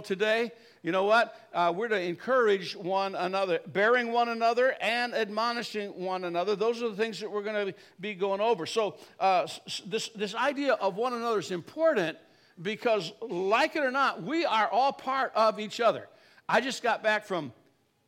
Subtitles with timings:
[0.00, 0.52] today,
[0.82, 1.34] you know what?
[1.52, 6.56] Uh, we're to encourage one another, bearing one another and admonishing one another.
[6.56, 8.66] Those are the things that we're going to be going over.
[8.66, 9.46] So, uh,
[9.86, 12.18] this, this idea of one another is important
[12.60, 16.06] because, like it or not, we are all part of each other.
[16.48, 17.52] I just got back from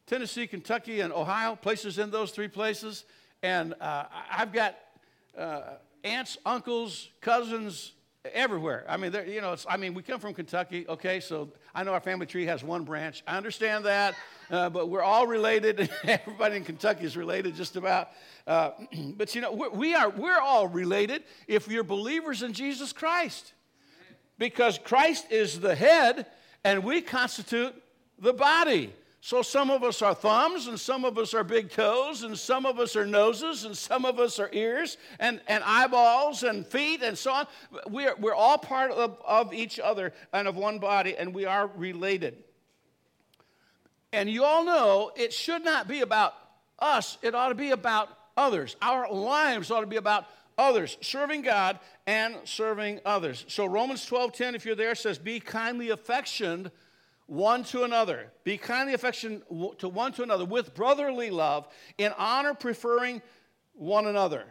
[0.07, 3.05] Tennessee, Kentucky, and Ohio, places in those three places,
[3.43, 4.77] and uh, I've got
[5.37, 5.63] uh,
[6.05, 7.93] aunts, uncles, cousins,
[8.33, 8.85] everywhere.
[8.89, 12.01] I mean, you know, I mean, we come from Kentucky, okay, so I know our
[12.01, 13.23] family tree has one branch.
[13.27, 14.15] I understand that,
[14.51, 15.91] uh, but we're all related.
[16.05, 18.11] Everybody in Kentucky is related, just about.
[18.47, 18.71] Uh,
[19.17, 23.53] but you know, we're, we are, we're all related if you're believers in Jesus Christ,
[24.39, 26.27] because Christ is the head,
[26.65, 27.75] and we constitute
[28.19, 28.93] the body.
[29.27, 32.65] So some of us are thumbs, and some of us are big toes, and some
[32.65, 37.03] of us are noses, and some of us are ears, and, and eyeballs, and feet,
[37.03, 37.47] and so on.
[37.89, 41.67] We're, we're all part of, of each other and of one body, and we are
[41.75, 42.45] related.
[44.13, 46.33] And you all know it should not be about
[46.79, 48.77] us, it ought to be about others.
[48.81, 53.45] Our lives ought to be about others, serving God and serving others.
[53.49, 56.71] So Romans 12:10, if you're there, says, Be kindly affectioned
[57.27, 58.33] one to another.
[58.45, 59.43] Be kindly affectionate
[59.79, 63.23] to one to another with brotherly love, in honor preferring
[63.75, 64.45] one another.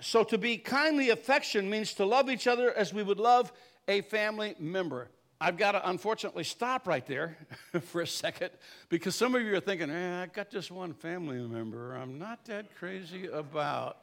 [0.00, 3.52] So to be kindly affection means to love each other as we would love
[3.88, 5.10] a family member.
[5.40, 7.36] I've got to unfortunately stop right there
[7.82, 8.50] for a second
[8.88, 12.44] because some of you are thinking, eh, I got just one family member I'm not
[12.46, 13.98] that crazy about.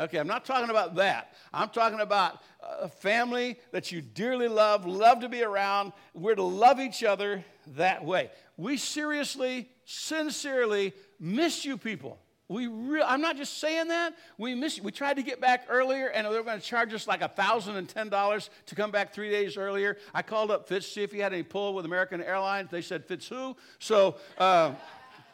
[0.00, 1.34] Okay, I'm not talking about that.
[1.52, 5.92] I'm talking about a family that you dearly love, love to be around.
[6.14, 7.44] We're to love each other
[7.76, 8.30] that way.
[8.56, 12.20] We seriously, sincerely miss you people.
[12.48, 14.14] We re- I'm not just saying that.
[14.38, 14.82] We miss you.
[14.82, 18.48] We tried to get back earlier, and they were going to charge us like $1,010
[18.66, 19.98] to come back three days earlier.
[20.14, 22.70] I called up Fitz to see if he had any pull with American Airlines.
[22.70, 23.54] They said, Fitz who?
[23.80, 24.72] So, uh,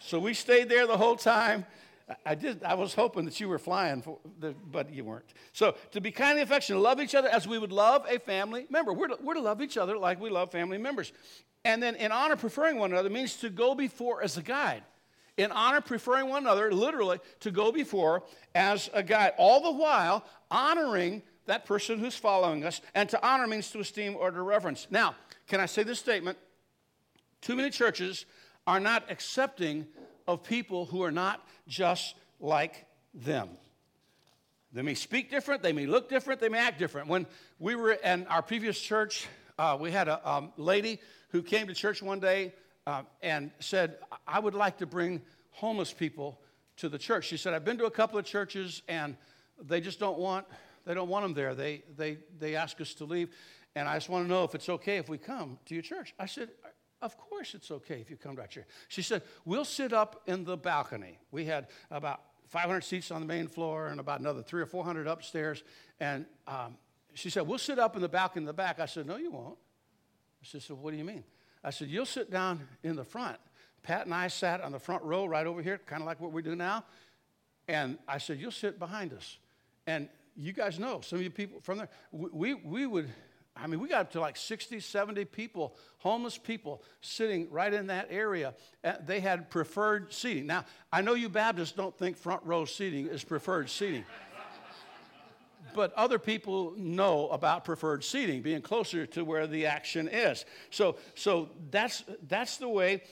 [0.00, 1.64] so we stayed there the whole time.
[2.26, 2.62] I did.
[2.62, 5.32] I was hoping that you were flying, for the, but you weren't.
[5.52, 8.92] So, to be kindly affectionate, love each other as we would love a family member.
[8.92, 11.12] We're to, we're to love each other like we love family members.
[11.64, 14.82] And then, in honor, preferring one another means to go before as a guide.
[15.36, 18.22] In honor, preferring one another, literally, to go before
[18.54, 19.32] as a guide.
[19.38, 22.80] All the while, honoring that person who's following us.
[22.94, 24.86] And to honor means to esteem or to reverence.
[24.90, 25.14] Now,
[25.48, 26.38] can I say this statement?
[27.40, 28.26] Too many churches
[28.66, 29.86] are not accepting
[30.26, 33.48] of people who are not just like them.
[34.72, 37.08] They may speak different, they may look different, they may act different.
[37.08, 37.26] When
[37.60, 39.26] we were in our previous church,
[39.56, 42.52] uh, we had a um, lady who came to church one day
[42.86, 46.40] uh, and said, I would like to bring homeless people
[46.78, 47.26] to the church.
[47.26, 49.16] She said, I've been to a couple of churches and
[49.62, 50.46] they just don't want,
[50.84, 51.54] they don't want them there.
[51.54, 53.30] They, they, they ask us to leave.
[53.76, 56.14] And I just want to know if it's okay if we come to your church.
[56.18, 56.50] I said,
[57.04, 58.64] of course, it's okay if you come to our church.
[58.88, 61.18] She said, We'll sit up in the balcony.
[61.30, 65.06] We had about 500 seats on the main floor and about another three or 400
[65.06, 65.62] upstairs.
[66.00, 66.78] And um,
[67.12, 68.80] she said, We'll sit up in the balcony in the back.
[68.80, 69.58] I said, No, you won't.
[70.40, 71.24] She said, What do you mean?
[71.62, 73.36] I said, You'll sit down in the front.
[73.82, 76.32] Pat and I sat on the front row right over here, kind of like what
[76.32, 76.84] we do now.
[77.68, 79.36] And I said, You'll sit behind us.
[79.86, 83.10] And you guys know, some of you people from there, we, we, we would
[83.56, 87.86] I mean, we got up to like 60, 70 people, homeless people, sitting right in
[87.86, 88.54] that area.
[89.06, 90.46] They had preferred seating.
[90.46, 94.04] Now, I know you Baptists don't think front row seating is preferred seating.
[95.72, 100.44] but other people know about preferred seating, being closer to where the action is.
[100.70, 103.02] So, so that's, that's the way.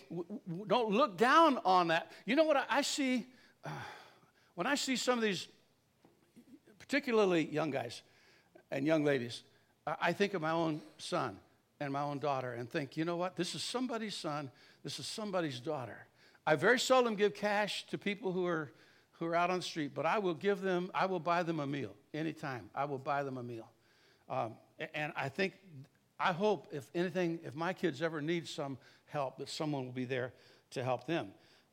[0.67, 2.11] Don't look down on that.
[2.27, 3.27] You know what I, see?
[3.65, 3.71] Uh,
[4.57, 5.47] when I see some of these,
[6.81, 8.03] particularly young guys
[8.73, 9.45] and young ladies,
[9.87, 11.39] I think of my own son
[11.81, 13.37] and my own daughter and think, you know what?
[13.37, 14.51] This is somebody's son,
[14.85, 16.07] this is somebody's daughter.
[16.47, 18.73] I very seldom give cash to people who are,
[19.13, 21.61] who are out on the street, but I will give them, I will buy them
[21.61, 22.71] a meal anytime.
[22.75, 23.69] I will buy them a meal.
[24.29, 24.55] Um,
[24.95, 25.55] and I think,
[26.19, 30.05] I hope, if anything, if my kids ever need some help, that someone will be
[30.05, 30.33] there
[30.71, 31.29] to help them.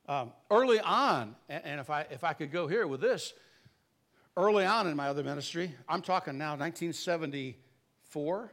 [0.07, 3.34] Um, early on, and if I, if I could go here with this,
[4.36, 7.57] early on in my other ministry, I'm talking now 1970
[8.10, 8.52] four,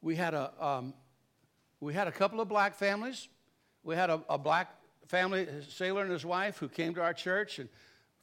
[0.00, 0.94] we had a, um,
[1.80, 3.28] we had a couple of black families.
[3.82, 4.74] We had a, a black
[5.08, 7.68] family, sailor and his wife, who came to our church and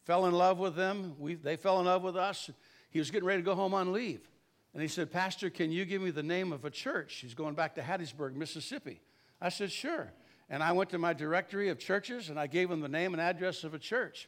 [0.03, 1.15] fell in love with them.
[1.19, 2.49] We, they fell in love with us.
[2.89, 4.21] He was getting ready to go home on leave.
[4.73, 7.15] And he said, Pastor, can you give me the name of a church?
[7.15, 9.01] He's going back to Hattiesburg, Mississippi.
[9.39, 10.11] I said, Sure.
[10.49, 13.21] And I went to my directory of churches and I gave him the name and
[13.21, 14.27] address of a church.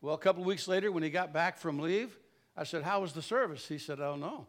[0.00, 2.16] Well, a couple of weeks later, when he got back from leave,
[2.56, 3.66] I said, How was the service?
[3.66, 4.46] He said, Oh, no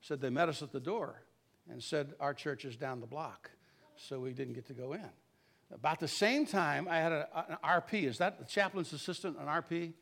[0.00, 1.22] said they met us at the door.
[1.70, 3.50] and said, Our church is down the block.
[3.96, 5.10] So we didn't get to go in.
[5.72, 8.04] About the same time, I had a, an RP.
[8.04, 9.92] Is that the chaplain's assistant, an RP?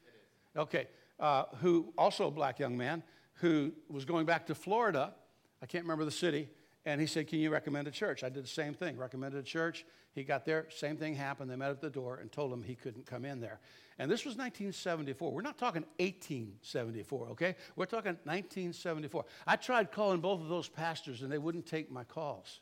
[0.57, 0.87] Okay.
[1.21, 3.03] Uh, who, also a black young man,
[3.35, 5.13] who was going back to Florida.
[5.61, 6.49] I can't remember the city.
[6.89, 8.25] And he said, Can you recommend a church?
[8.25, 9.85] I did the same thing, recommended a church.
[10.15, 11.51] He got there, same thing happened.
[11.51, 13.61] They met at the door and told him he couldn't come in there.
[13.99, 15.31] And this was 1974.
[15.31, 17.57] We're not talking 1874, okay?
[17.77, 19.27] We're talking 1974.
[19.47, 22.61] I tried calling both of those pastors and they wouldn't take my calls.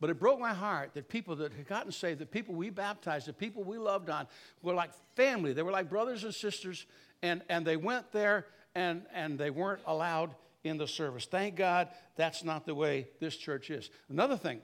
[0.00, 3.26] But it broke my heart that people that had gotten saved, the people we baptized,
[3.26, 4.26] the people we loved on,
[4.60, 5.54] were like family.
[5.54, 6.84] They were like brothers and sisters,
[7.22, 10.34] and, and they went there and, and they weren't allowed
[10.64, 11.26] in the service.
[11.26, 13.90] Thank God that's not the way this church is.
[14.08, 14.60] Another thing,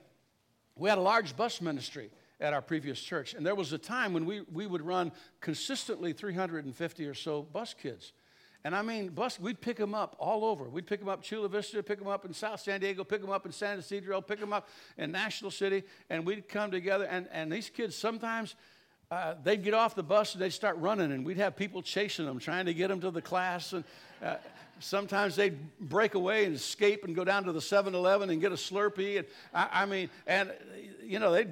[0.76, 4.12] we had a large bus ministry at our previous church, and there was a time
[4.12, 5.10] when we, we would run
[5.40, 8.12] consistently 350 or so bus kids.
[8.66, 10.64] And I mean, bus, we'd pick them up all over.
[10.64, 13.30] We'd pick them up Chula Vista, pick them up in South San Diego, pick them
[13.30, 17.04] up in San Ysidro, pick them up in National City, and we'd come together.
[17.04, 18.56] And, and these kids sometimes,
[19.08, 22.26] uh, they'd get off the bus and they'd start running, and we'd have people chasing
[22.26, 23.72] them, trying to get them to the class.
[23.72, 23.84] And
[24.20, 24.34] uh,
[24.78, 28.52] sometimes they'd break away and escape and go down to the 7 Eleven and get
[28.52, 29.18] a Slurpee.
[29.18, 30.52] And I, I mean, and,
[31.02, 31.50] you know, they'd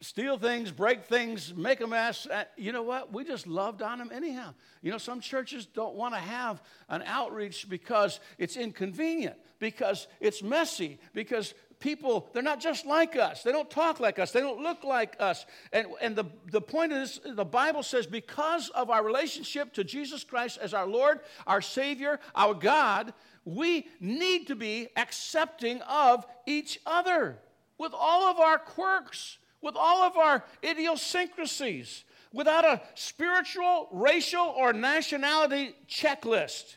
[0.00, 2.26] steal things, break things, make a mess.
[2.26, 3.12] Uh, you know what?
[3.12, 4.54] We just loved on them anyhow.
[4.82, 10.42] You know, some churches don't want to have an outreach because it's inconvenient, because it's
[10.42, 11.54] messy, because
[11.86, 13.44] people, they're not just like us.
[13.44, 14.32] They don't talk like us.
[14.32, 15.46] They don't look like us.
[15.72, 20.24] And, and the, the point is, the Bible says, because of our relationship to Jesus
[20.24, 26.80] Christ as our Lord, our Savior, our God, we need to be accepting of each
[26.84, 27.38] other
[27.78, 34.72] with all of our quirks with all of our idiosyncrasies, without a spiritual, racial, or
[34.72, 36.76] nationality checklist.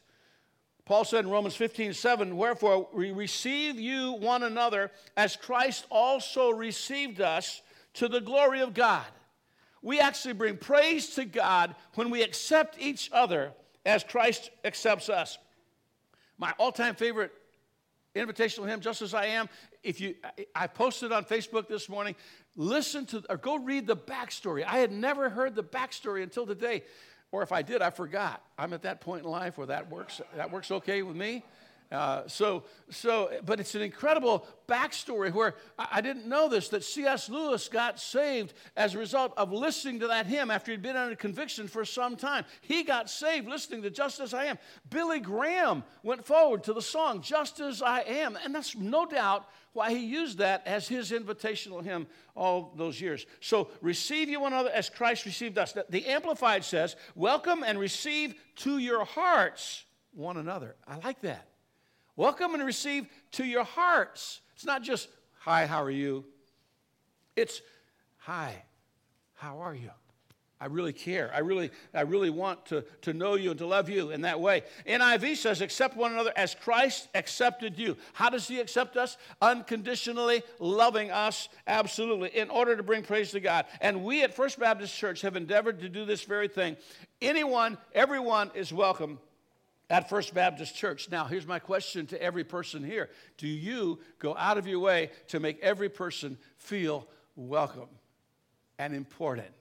[0.89, 6.50] Paul said in Romans 15, 7, Wherefore we receive you one another as Christ also
[6.50, 7.62] received us
[7.94, 9.06] to the glory of God.
[9.83, 13.51] We actually bring praise to God when we accept each other
[13.86, 15.38] as Christ accepts us.
[16.39, 17.33] My all time favorite
[18.15, 19.47] invitational hymn, Just As I Am,
[19.83, 20.15] if you,
[20.56, 22.15] I posted on Facebook this morning
[22.56, 24.65] listen to or go read the backstory.
[24.65, 26.83] I had never heard the backstory until today.
[27.31, 28.43] Or if I did, I forgot.
[28.57, 30.21] I'm at that point in life where that works.
[30.35, 31.43] That works okay with me.
[31.91, 36.83] Uh, so, so, but it's an incredible backstory where I, I, didn't know this that
[36.83, 37.29] C.S.
[37.29, 41.15] Lewis got saved as a result of listening to that hymn after he'd been under
[41.15, 42.45] conviction for some time.
[42.61, 44.59] He got saved listening to Just As I Am.
[44.91, 49.49] Billy Graham went forward to the song Just As I Am, and that's no doubt
[49.74, 53.25] why he used that as his invitational hymn all those years.
[53.39, 55.75] So, receive you one another as Christ received us.
[55.89, 59.83] The Amplified says, Welcome and receive to your hearts
[60.13, 60.75] one another.
[60.88, 61.48] I like that.
[62.16, 64.42] Welcome and receive to your hearts.
[64.56, 65.07] It's not just,
[65.38, 66.25] hi, how are you?
[67.36, 67.62] It's,
[68.18, 68.63] hi,
[69.36, 69.92] how are you?
[70.61, 71.31] I really care.
[71.33, 74.41] I really, I really want to, to know you and to love you in that
[74.41, 74.63] way.
[74.85, 77.95] NIV says, accept one another as Christ accepted you.
[78.11, 79.15] How does he accept us?
[79.41, 83.67] Unconditionally loving us, absolutely, in order to bring praise to God.
[83.79, 86.75] And we at First Baptist Church have endeavored to do this very thing.
[87.21, 89.17] Anyone, everyone is welcome
[89.89, 91.09] at First Baptist Church.
[91.09, 95.12] Now, here's my question to every person here Do you go out of your way
[95.29, 97.07] to make every person feel
[97.38, 97.88] welcome
[98.77, 99.53] and important?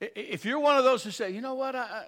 [0.00, 2.04] If you're one of those who say, you know what, I,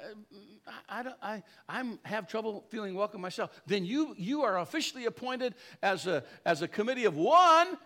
[0.88, 5.54] I, I, I I'm, have trouble feeling welcome myself, then you, you are officially appointed
[5.82, 7.76] as a, as a committee of one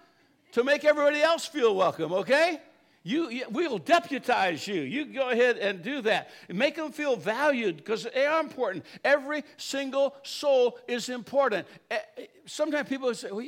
[0.53, 2.61] to make everybody else feel welcome, okay?
[3.03, 4.81] You, you, we'll deputize you.
[4.81, 6.31] You go ahead and do that.
[6.49, 8.87] Make them feel valued because they are important.
[9.05, 11.67] Every single soul is important.
[11.91, 13.47] Eh, eh, sometimes people say, well,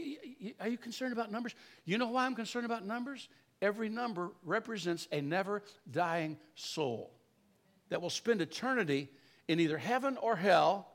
[0.60, 1.54] Are you concerned about numbers?
[1.86, 3.28] You know why I'm concerned about numbers?
[3.62, 7.10] Every number represents a never dying soul
[7.88, 9.08] that will spend eternity
[9.48, 10.88] in either heaven or hell.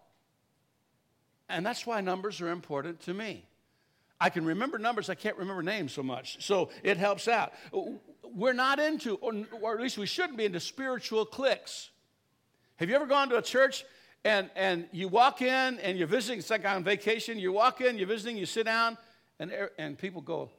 [1.49, 3.45] And that's why numbers are important to me.
[4.19, 6.45] I can remember numbers, I can't remember names so much.
[6.45, 7.53] So it helps out
[8.33, 9.33] we're not into, or,
[9.73, 11.89] at least we shouldn't be into spiritual cliques.
[12.77, 13.83] Have you ever gone to a church
[14.23, 17.97] and, and you walk in and you're visiting, it's like on vacation, you walk in,
[17.97, 18.97] you're visiting, you sit down,
[19.39, 20.49] and, and people go,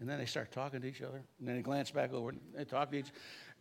[0.00, 2.40] and then they start talking to each other, and then they glance back over and
[2.56, 3.08] they talk to each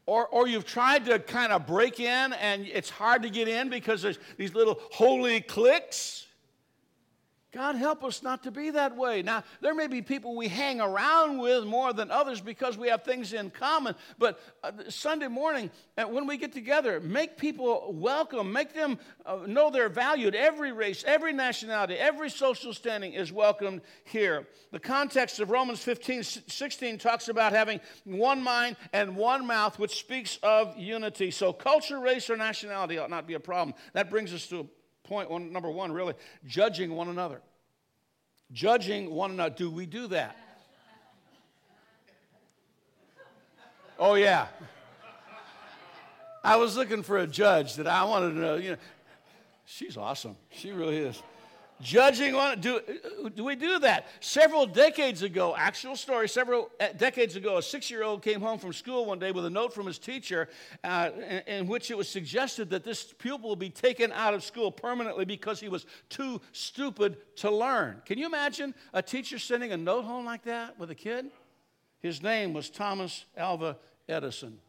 [0.08, 3.70] or, or you've tried to kind of break in and it's hard to get in
[3.70, 6.26] because there's these little holy cliques
[7.58, 9.24] God help us not to be that way.
[9.24, 13.02] Now, there may be people we hang around with more than others because we have
[13.02, 18.54] things in common, but uh, Sunday morning, uh, when we get together, make people welcome,
[18.54, 20.36] make them uh, know they're valued.
[20.36, 24.46] Every race, every nationality, every social standing is welcomed here.
[24.72, 29.98] The context of Romans 15 16 talks about having one mind and one mouth, which
[29.98, 31.32] speaks of unity.
[31.32, 33.76] So, culture, race, or nationality ought not be a problem.
[33.94, 34.70] That brings us to
[35.08, 36.14] point one, number one, really,
[36.46, 37.42] judging one another.
[38.52, 39.56] Judging one another.
[39.56, 40.38] Do we do that?
[44.00, 44.48] Oh, yeah.
[46.44, 48.78] I was looking for a judge that I wanted to know, you know,
[49.66, 50.36] she's awesome.
[50.52, 51.22] She really is
[51.81, 52.81] judging on do,
[53.36, 54.07] do we do that?
[54.19, 59.05] Several decades ago actual story several uh, decades ago a six-year-old came home from school
[59.05, 60.50] one day with a note from his teacher
[60.84, 64.72] uh, in, in, which it was suggested that this pupil be taken out of school
[64.72, 68.01] permanently because he was too stupid to learn.
[68.05, 71.27] Can you imagine a teacher sending a note home like that with a kid?
[72.00, 74.60] His name was thomas alva edison.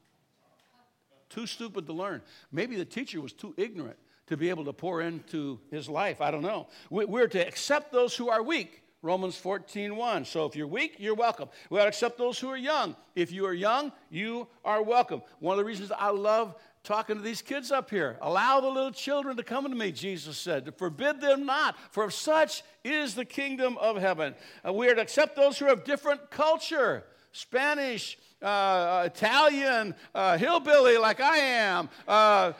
[1.29, 2.23] Too stupid to learn.
[2.51, 3.99] Maybe the teacher was too ignorant
[4.29, 6.21] to be able to pour into his life.
[6.21, 6.69] I don't know.
[6.91, 8.83] We're to accept those who are weak.
[9.01, 10.25] Romans 14, 1.
[10.25, 11.49] So if you're weak, you're welcome.
[11.71, 12.97] We ought to accept those who are young.
[13.15, 15.23] If you are young, you are welcome.
[15.39, 18.17] One of the reasons I love talking to these kids up here.
[18.23, 20.73] Allow the little children to come to me, Jesus said.
[20.77, 24.35] Forbid them not, for such is the kingdom of heaven.
[24.67, 27.05] Uh, we are to accept those who have different culture.
[27.39, 32.53] Spanish, uh, uh, Italian, uh, hillbilly like I am, uh,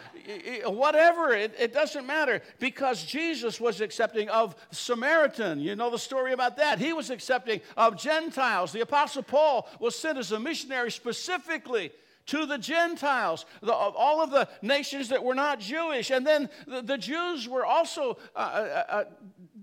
[0.67, 5.59] whatever, it, it, doesn't matter because Jesus was accepting of Samaritan.
[5.59, 6.79] You know the story about that.
[6.79, 8.71] He was accepting of Gentiles.
[8.71, 11.91] The Apostle Paul was sent as a missionary specifically
[12.29, 16.11] to the Gentiles, the, all of the nations that were not Jewish.
[16.11, 19.05] And then the, the Jews were also, uh, uh,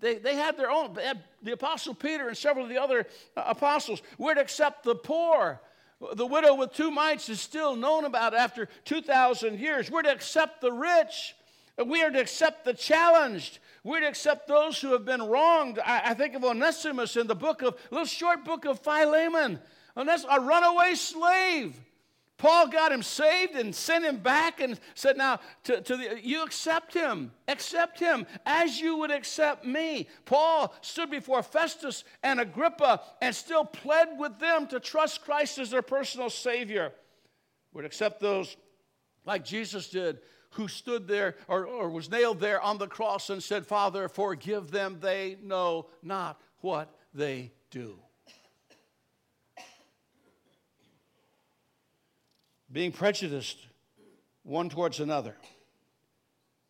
[0.06, 0.96] they, they had their own.
[0.96, 5.60] Had the Apostle Peter and several of the other uh, apostles would accept the poor
[6.14, 9.90] the widow with two mites is still known about after 2,000 years.
[9.90, 11.36] We're to accept the rich.
[11.84, 13.60] We are to accept the challenged.
[13.84, 15.80] We're to accept those who have been wronged.
[15.80, 19.60] I, I think of Onesimus in the book of, little short book of Philemon.
[19.98, 21.80] Onesimus, a runaway slave
[22.38, 26.44] Paul got him saved and sent him back and said, Now, to, to the, you
[26.44, 27.32] accept him.
[27.48, 30.10] Accept him as you would accept me.
[30.26, 35.72] Paul stood before Festus and Agrippa and still pled with them to trust Christ as
[35.72, 36.92] their personal Savior.
[37.74, 38.58] Would accept those
[39.26, 40.20] like Jesus did,
[40.52, 44.72] who stood there or, or was nailed there on the cross and said, Father, forgive
[44.72, 44.98] them.
[45.02, 47.98] They know not what they do.
[52.76, 53.58] Being prejudiced
[54.44, 55.34] one towards another.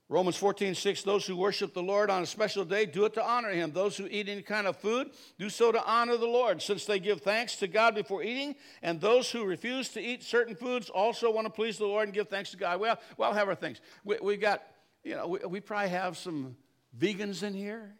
[0.07, 3.25] Romans 14, 6, those who worship the Lord on a special day do it to
[3.25, 3.71] honor him.
[3.71, 5.09] Those who eat any kind of food
[5.39, 8.55] do so to honor the Lord, since they give thanks to God before eating.
[8.83, 12.13] And those who refuse to eat certain foods also want to please the Lord and
[12.13, 12.79] give thanks to God.
[12.79, 13.81] Well, we'll have our things.
[14.03, 14.61] We, we got,
[15.03, 16.55] you know, we, we probably have some
[16.95, 17.95] vegans in here.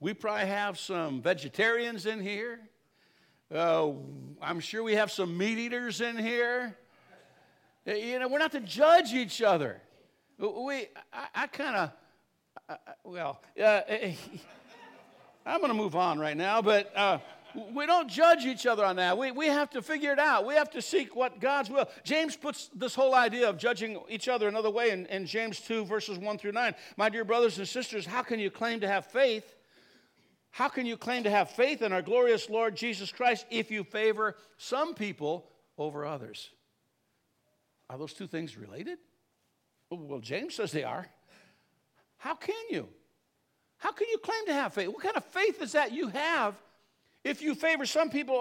[0.00, 2.60] We probably have some vegetarians in here.
[3.50, 3.92] Uh,
[4.42, 6.76] I'm sure we have some meat eaters in here.
[7.86, 9.80] Uh, you know, we're not to judge each other.
[10.38, 13.80] We, I, I kind of, well, uh,
[15.46, 17.18] I'm going to move on right now, but uh,
[17.72, 19.16] we don't judge each other on that.
[19.16, 20.46] We, we have to figure it out.
[20.46, 21.88] We have to seek what God's will.
[22.04, 25.84] James puts this whole idea of judging each other another way in, in James 2,
[25.86, 26.74] verses 1 through 9.
[26.96, 29.54] My dear brothers and sisters, how can you claim to have faith?
[30.50, 33.84] How can you claim to have faith in our glorious Lord Jesus Christ if you
[33.84, 35.46] favor some people
[35.78, 36.50] over others?
[37.90, 38.98] Are those two things related?
[39.90, 41.08] Well, James says they are.
[42.18, 42.88] How can you?
[43.78, 44.88] How can you claim to have faith?
[44.88, 46.54] What kind of faith is that you have
[47.24, 48.36] if you favor some people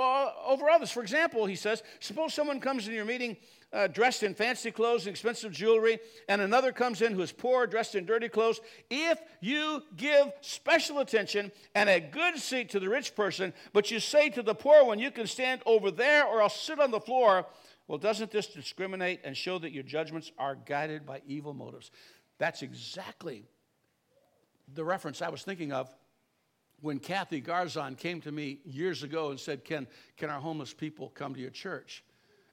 [0.45, 0.91] over others?
[0.91, 3.37] For example, he says, suppose someone comes in your meeting
[3.73, 7.65] uh, dressed in fancy clothes and expensive jewelry, and another comes in who is poor,
[7.65, 8.59] dressed in dirty clothes.
[8.91, 13.99] If you give special attention and a good seat to the rich person, but you
[13.99, 16.99] say to the poor one, you can stand over there or I'll sit on the
[16.99, 17.45] floor,
[17.89, 21.89] well, doesn't this discriminate and show that your judgments are guided by evil motives?
[22.37, 23.45] That's exactly
[24.71, 25.89] the reference I was thinking of
[26.81, 31.09] when Kathy Garzon came to me years ago and said, Can, can our homeless people
[31.09, 32.03] come to your church?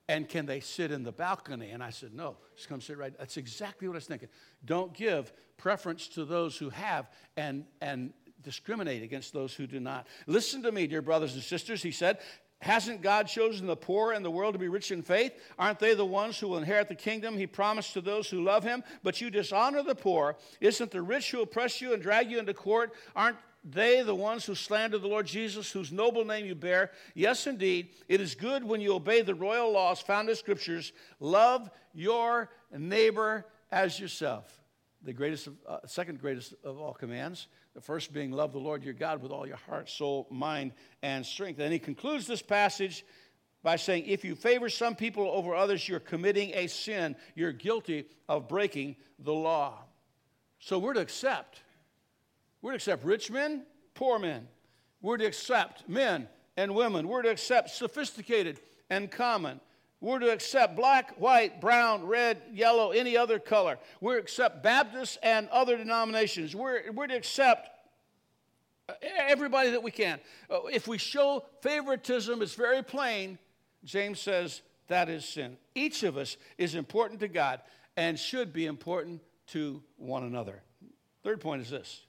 [0.09, 1.69] And can they sit in the balcony?
[1.69, 3.13] And I said, No, just come sit right.
[3.15, 4.29] That's exactly what I was thinking.
[4.65, 10.07] Don't give preference to those who have and, and discriminate against those who do not.
[10.25, 11.83] Listen to me, dear brothers and sisters.
[11.83, 12.17] He said,
[12.59, 15.33] Hasn't God chosen the poor in the world to be rich in faith?
[15.59, 18.63] Aren't they the ones who will inherit the kingdom he promised to those who love
[18.63, 18.83] him?
[19.03, 20.37] But you dishonor the poor.
[20.59, 22.93] Isn't the rich who oppress you and drag you into court?
[23.15, 26.91] Aren't they the ones who slander the Lord Jesus, whose noble name you bear?
[27.13, 27.89] Yes, indeed.
[28.07, 30.93] It is good when you obey the royal laws found in Scriptures.
[31.19, 34.56] Love your neighbor as yourself.
[35.03, 37.47] The greatest, of, uh, second greatest of all commands.
[37.75, 40.73] The first being love the Lord your God with all your heart, soul, mind,
[41.03, 41.59] and strength.
[41.59, 43.05] And he concludes this passage
[43.63, 47.15] by saying, if you favor some people over others, you're committing a sin.
[47.35, 49.83] You're guilty of breaking the law.
[50.59, 51.61] So we're to accept.
[52.61, 53.63] We're to accept rich men,
[53.93, 54.47] poor men.
[55.01, 57.07] We're to accept men and women.
[57.07, 59.59] We're to accept sophisticated and common.
[59.99, 63.79] We're to accept black, white, brown, red, yellow, any other color.
[63.99, 66.55] We're to accept Baptists and other denominations.
[66.55, 67.69] We're, we're to accept
[69.03, 70.19] everybody that we can.
[70.49, 73.39] Uh, if we show favoritism, it's very plain.
[73.83, 75.57] James says that is sin.
[75.75, 77.61] Each of us is important to God
[77.95, 80.61] and should be important to one another.
[81.23, 82.01] Third point is this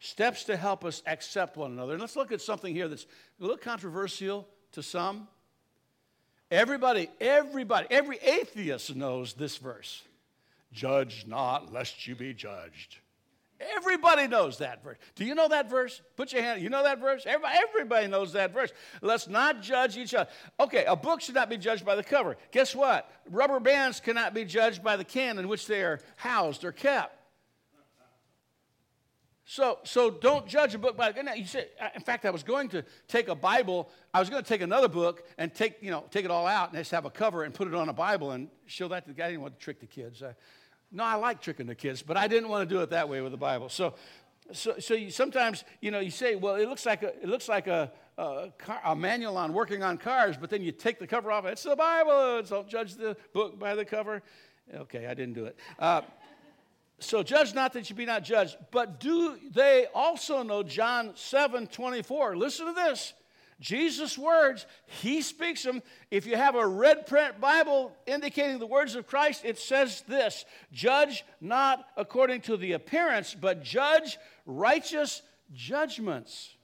[0.00, 1.92] steps to help us accept one another.
[1.92, 5.28] And let's look at something here that's a little controversial to some.
[6.50, 10.02] Everybody, everybody, every atheist knows this verse
[10.72, 12.98] Judge not, lest you be judged.
[13.76, 14.98] Everybody knows that verse.
[15.16, 16.00] Do you know that verse?
[16.16, 16.62] Put your hand.
[16.62, 17.24] You know that verse?
[17.26, 18.70] Everybody, everybody knows that verse.
[19.02, 20.30] Let's not judge each other.
[20.60, 22.36] Okay, a book should not be judged by the cover.
[22.52, 23.10] Guess what?
[23.28, 27.17] Rubber bands cannot be judged by the can in which they are housed or kept.
[29.50, 32.84] So, so don't judge a book by you say, in fact i was going to
[33.08, 36.26] take a bible i was going to take another book and take you know take
[36.26, 38.50] it all out and just have a cover and put it on a bible and
[38.66, 39.24] show that to the guy.
[39.24, 40.22] I didn't want to trick the kids.
[40.22, 40.34] Uh,
[40.92, 43.22] no i like tricking the kids but i didn't want to do it that way
[43.22, 43.70] with the bible.
[43.70, 43.94] So
[44.52, 47.48] so, so you, sometimes you know you say well it looks like a, it looks
[47.48, 51.06] like a, a, car, a manual on working on cars but then you take the
[51.06, 54.22] cover off it's the bible don't judge the book by the cover.
[54.74, 55.56] Okay i didn't do it.
[55.78, 56.02] Uh,
[57.00, 58.56] so judge not that you be not judged.
[58.70, 62.36] But do they also know John 7 24?
[62.36, 63.12] Listen to this.
[63.60, 65.82] Jesus' words, he speaks them.
[66.12, 70.44] If you have a red print Bible indicating the words of Christ, it says this
[70.72, 76.54] Judge not according to the appearance, but judge righteous judgments.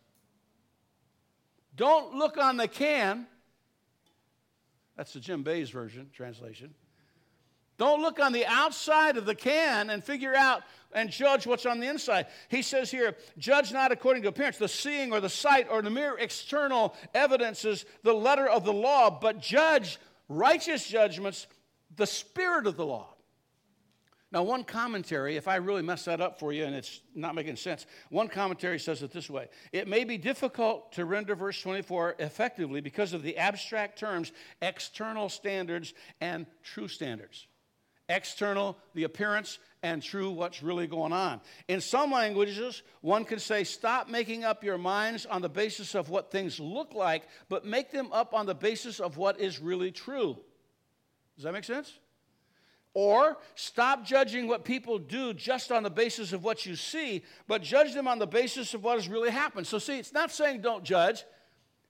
[1.77, 3.27] Don't look on the can.
[4.97, 6.75] That's the Jim Bays version, translation.
[7.77, 11.81] Don't look on the outside of the can and figure out and judge what's on
[11.81, 12.27] the inside.
[12.49, 15.91] He says here, judge not according to appearance, the seeing or the sight or the
[15.91, 21.49] mere external evidences, the letter of the law, but judge righteous judgments,
[21.97, 23.09] the spirit of the law.
[24.31, 27.55] Now, one commentary, if I really mess that up for you and it's not making
[27.55, 32.17] sense, one commentary says it this way It may be difficult to render verse 24
[32.19, 37.47] effectively because of the abstract terms external standards and true standards
[38.09, 41.41] external, the appearance, and true, what's really going on.
[41.69, 46.09] In some languages, one can say, stop making up your minds on the basis of
[46.09, 49.91] what things look like, but make them up on the basis of what is really
[49.91, 50.39] true.
[51.37, 51.99] Does that make sense?
[52.95, 57.61] Or stop judging what people do just on the basis of what you see, but
[57.61, 59.67] judge them on the basis of what has really happened.
[59.67, 61.25] So, see, it's not saying don't judge,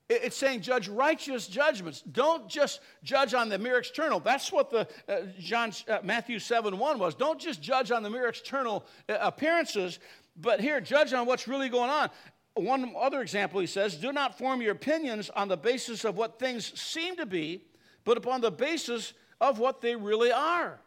[0.08, 2.02] it's saying judge righteous judgments.
[2.02, 4.20] Don't just judge on the mere external.
[4.20, 7.14] That's what the uh, John uh, Matthew 7 1 was.
[7.14, 9.98] Don't just judge on the mere external uh, appearances,
[10.36, 12.10] but here, judge on what's really going on.
[12.54, 16.38] One other example, he says, do not form your opinions on the basis of what
[16.38, 17.64] things seem to be,
[18.04, 20.78] but upon the basis of what they really are.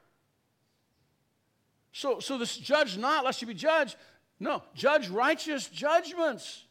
[1.91, 3.95] So, so this judge not, lest you be judged.
[4.39, 6.63] No, judge righteous judgments.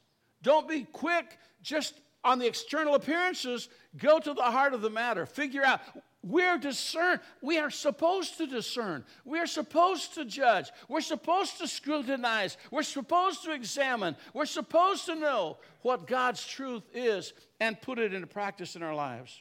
[0.43, 1.95] Don't be quick just
[2.27, 5.25] on the external appearances, go to the heart of the matter.
[5.27, 5.81] Figure out
[6.23, 7.21] we're discern.
[7.41, 9.05] We are supposed to discern.
[9.25, 10.71] We are supposed to judge.
[10.89, 12.57] We're supposed to scrutinize.
[12.73, 14.17] We're supposed to examine.
[14.35, 18.95] We're supposed to know what God's truth is and put it into practice in our
[18.95, 19.41] lives.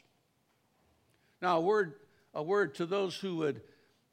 [1.42, 1.94] Now, a word,
[2.34, 3.62] a word to those who would,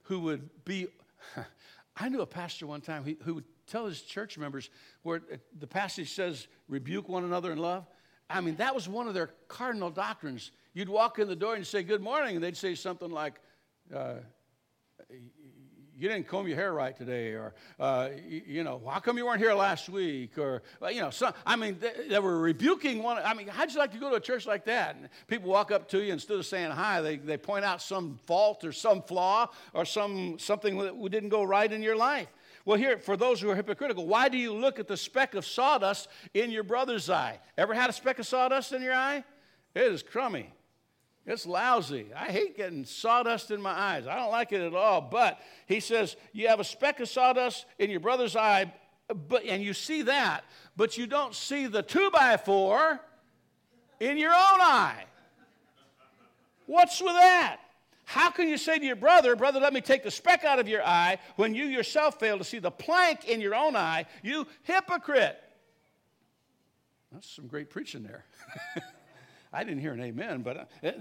[0.04, 0.88] who would be.
[1.96, 4.72] I knew a pastor one time who would tell his church members
[5.04, 7.86] where uh, the passage says, rebuke one another in love.
[8.30, 10.52] I mean, that was one of their cardinal doctrines.
[10.74, 13.36] You'd walk in the door and say, Good morning, and they'd say something like,
[13.94, 14.16] uh,
[15.96, 19.26] you didn't comb your hair right today, or uh, you, you, know, how come you
[19.26, 23.20] weren't here last week, or you know, some, I mean, they, they, were rebuking one.
[23.24, 24.96] I mean, how'd you like to go to a church like that?
[24.96, 28.20] And people walk up to you instead of saying hi, they, they point out some
[28.26, 32.28] fault or some flaw or some something that didn't go right in your life.
[32.66, 35.46] Well, here, for those who are hypocritical, why do you look at the speck of
[35.46, 37.40] sawdust in your brother's eye?
[37.58, 39.24] Ever had a speck of sawdust in your eye?
[39.76, 40.50] It is crummy.
[41.26, 42.08] It's lousy.
[42.16, 44.08] I hate getting sawdust in my eyes.
[44.08, 45.02] I don't like it at all.
[45.02, 48.74] But he says, You have a speck of sawdust in your brother's eye,
[49.30, 50.44] but, and you see that,
[50.76, 53.00] but you don't see the two by four
[54.00, 55.06] in your own eye.
[56.66, 57.58] What's with that?
[58.06, 60.68] How can you say to your brother, Brother, let me take the speck out of
[60.68, 64.06] your eye, when you yourself fail to see the plank in your own eye?
[64.22, 65.40] You hypocrite.
[67.12, 68.26] That's some great preaching there.
[69.54, 70.92] I didn't hear an amen, but uh,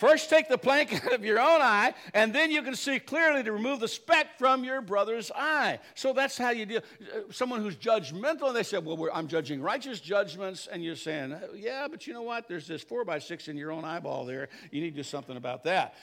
[0.00, 3.42] first take the plank out of your own eye, and then you can see clearly
[3.44, 5.78] to remove the speck from your brother's eye.
[5.94, 6.80] So that's how you deal.
[7.00, 11.36] Uh, someone who's judgmental, and they say, Well, I'm judging righteous judgments, and you're saying,
[11.54, 12.48] Yeah, but you know what?
[12.48, 14.48] There's this four by six in your own eyeball there.
[14.70, 15.94] You need to do something about that.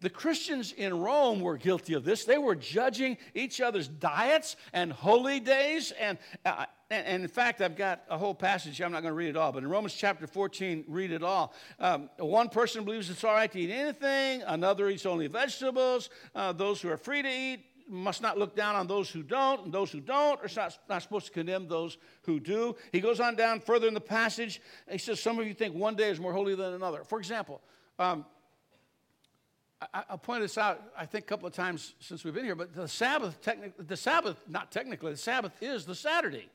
[0.00, 2.24] The Christians in Rome were guilty of this.
[2.24, 5.90] They were judging each other's diets and holy days.
[5.98, 8.84] And, uh, and, in fact, I've got a whole passage here.
[8.84, 11.54] I'm not going to read it all, but in Romans chapter 14, read it all.
[11.78, 16.10] Um, one person believes it's all right to eat anything, another eats only vegetables.
[16.34, 19.64] Uh, those who are free to eat must not look down on those who don't,
[19.64, 22.76] and those who don't are not, not supposed to condemn those who do.
[22.92, 24.60] He goes on down further in the passage.
[24.90, 27.04] He says, Some of you think one day is more holy than another.
[27.04, 27.62] For example,
[27.98, 28.26] um,
[29.80, 32.54] I, will point this out, I think, a couple of times since we've been here,
[32.54, 36.48] but the Sabbath, techni- the Sabbath, not technically, the Sabbath is the Saturday.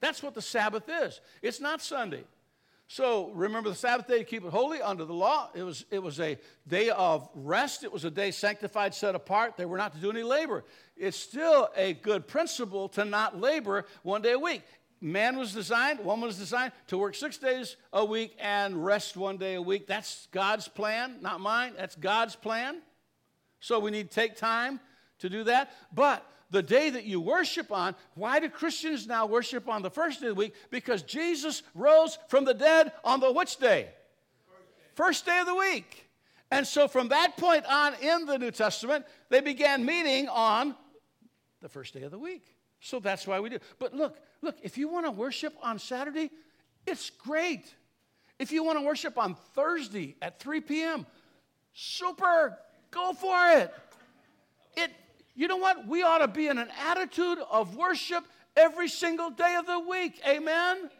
[0.00, 1.20] That's what the Sabbath is.
[1.40, 2.24] It's not Sunday.
[2.88, 5.50] So remember the Sabbath day to keep it holy under the law.
[5.54, 7.82] It was, it was a day of rest.
[7.82, 9.56] It was a day sanctified, set apart.
[9.56, 10.62] They were not to do any labor.
[10.96, 14.62] It's still a good principle to not labor one day a week
[15.00, 19.36] man was designed, woman was designed to work six days a week and rest one
[19.36, 19.86] day a week.
[19.86, 21.74] That's God's plan, not mine.
[21.76, 22.82] That's God's plan.
[23.60, 24.80] So we need to take time
[25.18, 25.72] to do that.
[25.94, 30.20] But the day that you worship on, why do Christians now worship on the first
[30.20, 30.54] day of the week?
[30.70, 33.88] Because Jesus rose from the dead on the which day?
[34.94, 36.08] First day of the week.
[36.50, 40.74] And so from that point on in the New Testament, they began meeting on
[41.60, 42.44] the first day of the week.
[42.80, 43.58] So that's why we do.
[43.78, 46.30] But look, look, if you want to worship on Saturday,
[46.86, 47.74] it's great.
[48.38, 51.06] If you want to worship on Thursday at 3 p.m.,
[51.72, 52.58] super,
[52.90, 53.74] go for it.
[54.76, 54.90] It
[55.34, 55.86] you know what?
[55.86, 58.24] We ought to be in an attitude of worship
[58.56, 60.20] every single day of the week.
[60.26, 60.76] Amen?
[60.78, 60.90] Amen.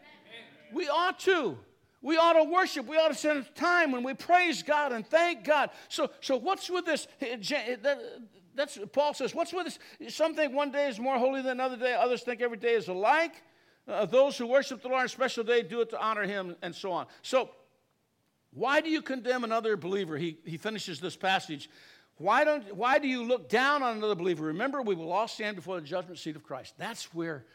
[0.71, 1.57] We ought to.
[2.01, 2.85] We ought to worship.
[2.85, 5.71] We ought to spend time when we praise God and thank God.
[5.89, 7.07] So, so what's with this?
[8.55, 10.15] that's Paul says, what's with this?
[10.15, 12.87] Some think one day is more holy than another day, others think every day is
[12.87, 13.43] alike.
[13.87, 16.57] Uh, those who worship the Lord on a special day do it to honor him,
[16.61, 17.07] and so on.
[17.21, 17.49] So,
[18.51, 20.17] why do you condemn another believer?
[20.17, 21.69] He, he finishes this passage.
[22.17, 24.45] Why, don't, why do you look down on another believer?
[24.45, 26.73] Remember, we will all stand before the judgment seat of Christ.
[26.77, 27.45] That's where,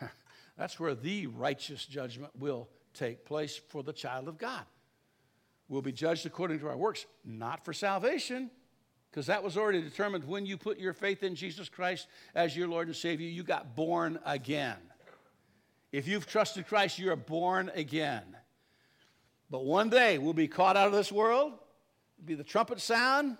[0.58, 4.64] that's where the righteous judgment will take place for the child of God.
[5.68, 8.50] We'll be judged according to our works, not for salvation,
[9.10, 12.68] because that was already determined when you put your faith in Jesus Christ as your
[12.68, 13.28] Lord and Savior.
[13.28, 14.76] You got born again.
[15.92, 18.24] If you've trusted Christ, you're born again.
[19.50, 21.52] But one day we'll be caught out of this world,
[22.18, 23.36] It'll be the trumpet sound,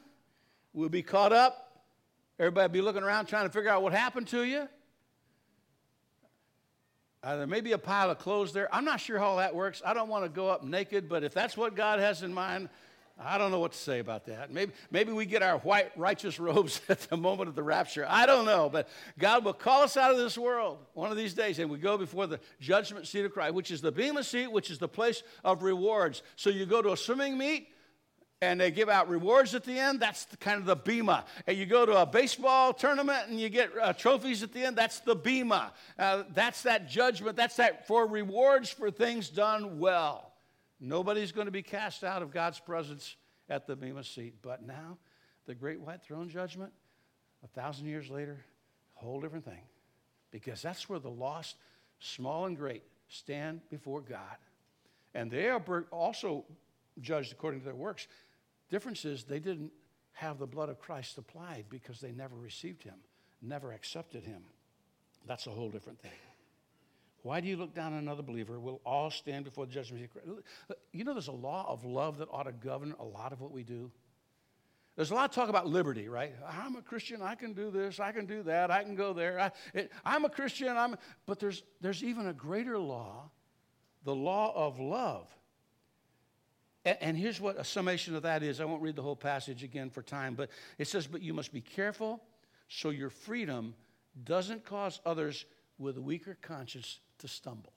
[0.72, 1.82] we'll be caught up.
[2.38, 4.68] Everybody will be looking around trying to figure out what happened to you.
[7.24, 8.68] Uh, there may be a pile of clothes there.
[8.74, 9.80] I'm not sure how that works.
[9.86, 12.68] I don't want to go up naked, but if that's what God has in mind,
[13.16, 14.52] I don't know what to say about that.
[14.52, 18.04] Maybe, maybe we get our white righteous robes at the moment of the rapture.
[18.08, 18.88] I don't know, but
[19.20, 21.96] God will call us out of this world one of these days, and we go
[21.96, 25.22] before the judgment seat of Christ, which is the Bema seat, which is the place
[25.44, 26.24] of rewards.
[26.34, 27.68] So you go to a swimming meet,
[28.42, 30.00] and they give out rewards at the end.
[30.00, 31.24] That's the, kind of the bema.
[31.46, 34.76] And you go to a baseball tournament and you get uh, trophies at the end.
[34.76, 35.72] That's the bema.
[35.96, 37.36] Uh, that's that judgment.
[37.36, 40.32] That's that for rewards for things done well.
[40.80, 43.14] Nobody's going to be cast out of God's presence
[43.48, 44.34] at the Bema seat.
[44.42, 44.98] But now,
[45.46, 46.72] the great white throne judgment,
[47.44, 48.44] a thousand years later,
[49.00, 49.62] a whole different thing.
[50.32, 51.54] Because that's where the lost,
[52.00, 54.18] small and great, stand before God.
[55.14, 56.44] And they are also
[57.00, 58.08] judged according to their works.
[58.72, 59.70] Difference is they didn't
[60.12, 62.94] have the blood of Christ applied because they never received him,
[63.42, 64.44] never accepted him.
[65.26, 66.10] That's a whole different thing.
[67.22, 68.58] Why do you look down on another believer?
[68.58, 70.08] We'll all stand before the judgment.
[70.16, 73.42] Uh, you know, there's a law of love that ought to govern a lot of
[73.42, 73.90] what we do.
[74.96, 76.34] There's a lot of talk about liberty, right?
[76.48, 77.20] I'm a Christian.
[77.20, 78.00] I can do this.
[78.00, 78.70] I can do that.
[78.70, 79.52] I can go there.
[79.74, 80.78] I, am a Christian.
[80.78, 83.30] I'm, but there's, there's even a greater law,
[84.04, 85.28] the law of love.
[86.84, 88.60] And, here's what a summation of that is.
[88.60, 91.52] I won't read the whole passage again for time, but it says, But you must
[91.52, 92.20] be careful
[92.68, 93.74] so your freedom
[94.24, 95.44] doesn't cause others
[95.78, 97.72] with a weaker conscience to stumble.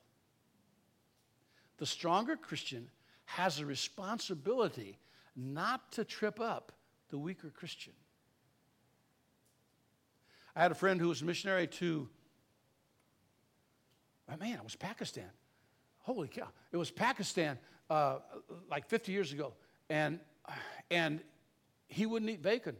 [1.78, 2.90] The stronger Christian
[3.26, 4.98] has a responsibility
[5.36, 6.72] not to trip up
[7.10, 7.94] the weaker Christian.
[10.56, 12.08] I had a friend who was a missionary to
[14.32, 15.30] oh, man, it was Pakistan.
[16.00, 16.48] Holy cow.
[16.72, 17.58] It was Pakistan
[17.90, 18.18] uh,
[18.70, 19.54] like 50 years ago.
[19.90, 20.20] And,
[20.90, 21.22] and
[21.88, 22.76] he wouldn't eat bacon.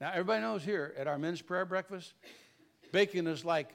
[0.00, 2.14] Now, everybody knows here at our men's prayer breakfast,
[2.92, 3.70] bacon is like,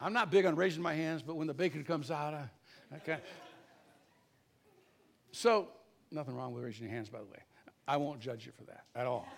[0.00, 2.50] I'm not big on raising my hands, but when the bacon comes out, I,
[2.96, 3.18] okay.
[5.30, 5.68] So,
[6.10, 7.38] nothing wrong with raising your hands, by the way.
[7.86, 9.28] I won't judge you for that at all.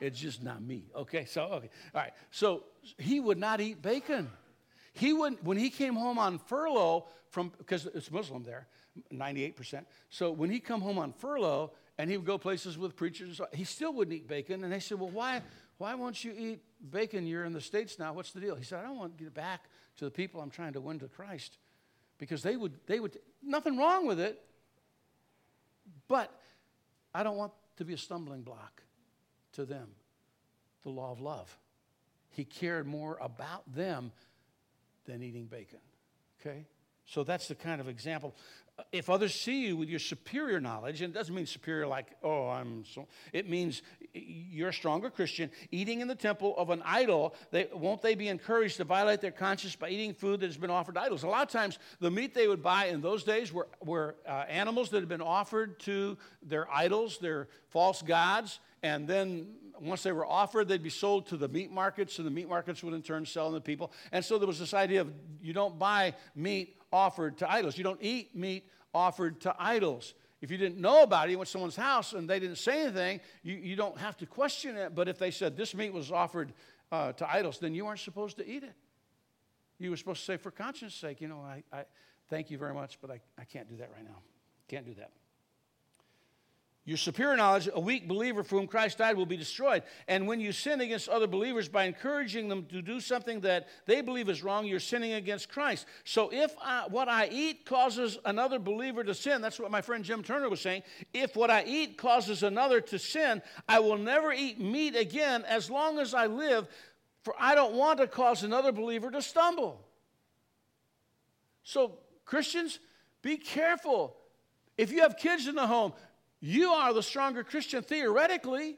[0.00, 0.86] It's just not me.
[0.96, 1.70] Okay, so, okay.
[1.94, 2.12] All right.
[2.32, 2.64] So,
[2.98, 4.28] he would not eat bacon.
[4.94, 8.68] He would, when he came home on furlough from, because it's Muslim there,
[9.12, 9.84] 98%.
[10.08, 13.64] So when he come home on furlough and he would go places with preachers, he
[13.64, 14.62] still wouldn't eat bacon.
[14.62, 15.42] And they said, well, why,
[15.78, 17.26] why won't you eat bacon?
[17.26, 18.12] You're in the States now.
[18.12, 18.54] What's the deal?
[18.54, 19.64] He said, I don't want to get back
[19.96, 21.58] to the people I'm trying to win to Christ.
[22.18, 24.40] Because they would, they would, nothing wrong with it,
[26.06, 26.30] but
[27.12, 28.84] I don't want to be a stumbling block
[29.54, 29.88] to them.
[30.84, 31.58] The law of love.
[32.30, 34.12] He cared more about them
[35.06, 35.80] than eating bacon.
[36.40, 36.66] Okay?
[37.06, 38.34] So that's the kind of example.
[38.90, 42.48] If others see you with your superior knowledge, and it doesn't mean superior like, oh,
[42.48, 47.36] I'm so, it means you're a stronger Christian, eating in the temple of an idol,
[47.52, 50.70] they, won't they be encouraged to violate their conscience by eating food that has been
[50.70, 51.22] offered to idols?
[51.22, 54.44] A lot of times, the meat they would buy in those days were, were uh,
[54.48, 59.46] animals that had been offered to their idols, their false gods, and then
[59.80, 62.84] once they were offered, they'd be sold to the meat markets, and the meat markets
[62.84, 63.90] would in turn sell to people.
[64.12, 67.78] And so there was this idea of you don't buy meat offered to idols.
[67.78, 70.12] You don't eat meat offered to idols.
[70.42, 72.82] If you didn't know about it, you went to someone's house and they didn't say
[72.82, 74.94] anything, you, you don't have to question it.
[74.94, 76.52] But if they said this meat was offered
[76.92, 78.74] uh, to idols, then you aren't supposed to eat it.
[79.78, 81.84] You were supposed to say, for conscience sake, you know, I, I
[82.28, 84.18] thank you very much, but I, I can't do that right now.
[84.68, 85.10] Can't do that.
[86.86, 89.84] Your superior knowledge, a weak believer for whom Christ died, will be destroyed.
[90.06, 94.02] And when you sin against other believers by encouraging them to do something that they
[94.02, 95.86] believe is wrong, you're sinning against Christ.
[96.04, 100.04] So if I, what I eat causes another believer to sin, that's what my friend
[100.04, 100.82] Jim Turner was saying.
[101.14, 105.70] If what I eat causes another to sin, I will never eat meat again as
[105.70, 106.68] long as I live,
[107.22, 109.80] for I don't want to cause another believer to stumble.
[111.62, 112.78] So, Christians,
[113.22, 114.18] be careful.
[114.76, 115.94] If you have kids in the home,
[116.46, 118.76] you are the stronger Christian theoretically.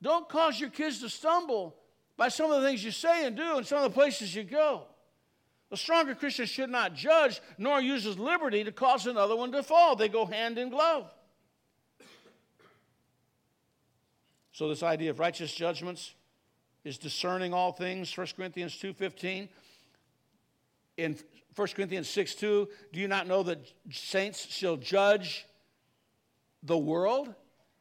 [0.00, 1.74] Don't cause your kids to stumble
[2.16, 4.44] by some of the things you say and do and some of the places you
[4.44, 4.84] go.
[5.68, 9.64] The stronger Christian should not judge nor use his liberty to cause another one to
[9.64, 9.96] fall.
[9.96, 11.12] They go hand in glove.
[14.52, 16.14] So this idea of righteous judgments
[16.84, 19.48] is discerning all things, 1 Corinthians 2:15.
[20.98, 21.18] In
[21.56, 23.58] 1 Corinthians 6 2, do you not know that
[23.90, 25.46] saints shall judge
[26.66, 27.34] the world,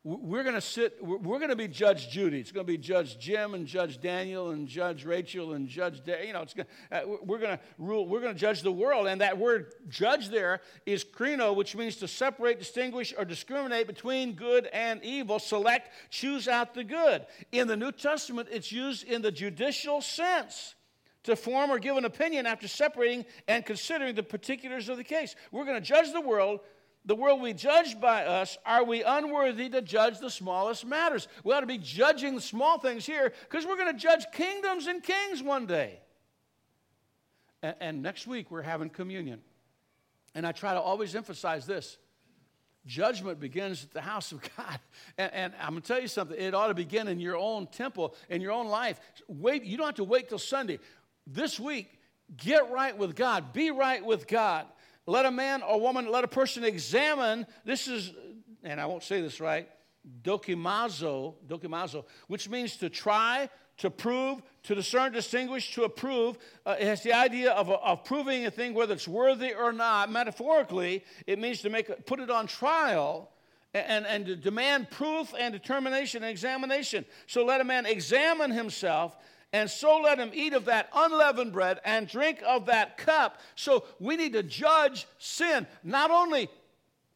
[0.06, 2.40] we're going to sit, we're going to be Judge Judy.
[2.40, 6.32] It's going to be Judge Jim and Judge Daniel and Judge Rachel and Judge, you
[6.32, 9.08] know, it's going uh, we're going to rule, we're going to judge the world.
[9.08, 14.34] And that word judge there is krino, which means to separate, distinguish, or discriminate between
[14.34, 17.26] good and evil, select, choose out the good.
[17.52, 20.76] In the New Testament, it's used in the judicial sense
[21.24, 25.36] to form or give an opinion after separating and considering the particulars of the case.
[25.52, 26.60] We're going to judge the world
[27.06, 31.28] the world we judge by us, are we unworthy to judge the smallest matters?
[31.44, 34.88] We ought to be judging the small things here because we're going to judge kingdoms
[34.88, 36.00] and kings one day.
[37.62, 39.42] And, and, next week we're having communion.
[40.34, 41.98] And I try to always emphasize this
[42.86, 44.80] judgment begins at the house of God.
[45.18, 47.68] And, and I'm going to tell you something, it ought to begin in your own
[47.68, 49.00] temple, in your own life.
[49.28, 50.80] Wait, you don't have to wait till Sunday.
[51.28, 52.00] This week,
[52.36, 54.66] get right with God, be right with God
[55.08, 58.12] let a man or woman, let a person examine, this is,
[58.64, 59.70] and I won't say this right,
[60.24, 66.38] dokimazo, dokimazo, which means to try, to prove, to discern, distinguish, to approve.
[66.66, 70.12] Uh, it has the idea of, of proving a thing whether it's worthy or not.
[70.12, 73.32] Metaphorically, it means to make put it on trial
[73.74, 77.06] and, and to demand proof and determination and examination.
[77.28, 79.18] So let a man examine himself
[79.54, 83.40] and so let him eat of that unleavened bread and drink of that cup.
[83.56, 85.66] So we need to judge sin.
[85.84, 86.50] Not only,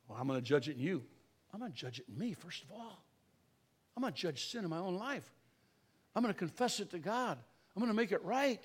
[0.08, 1.04] well, I'm going to judge it in you,
[1.54, 3.04] I'm going to judge it in me, first of all.
[3.96, 5.30] I'm going to judge sin in my own life.
[6.16, 7.38] I'm going to confess it to God.
[7.76, 8.64] I'm going to make it right.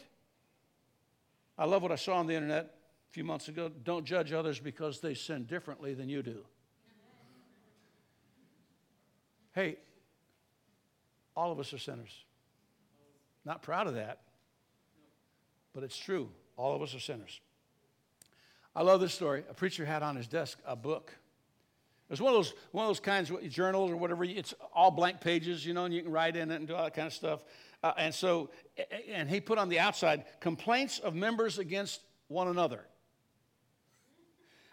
[1.58, 3.70] I love what I saw on the internet a few months ago.
[3.82, 6.44] Don't judge others because they sin differently than you do.
[9.52, 9.76] Hey,
[11.36, 12.23] all of us are sinners.
[13.44, 14.20] Not proud of that,
[15.74, 16.30] but it's true.
[16.56, 17.40] All of us are sinners.
[18.74, 19.44] I love this story.
[19.50, 21.12] A preacher had on his desk a book.
[22.08, 24.24] It was one of those, one of those kinds of journals or whatever.
[24.24, 26.84] It's all blank pages, you know, and you can write in it and do all
[26.84, 27.44] that kind of stuff.
[27.82, 28.50] Uh, and so,
[29.10, 32.80] and he put on the outside complaints of members against one another.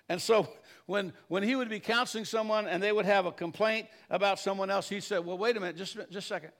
[0.09, 0.49] And so
[0.87, 4.69] when, when he would be counseling someone and they would have a complaint about someone
[4.69, 6.51] else, he said, Well, wait a minute, just, just a second.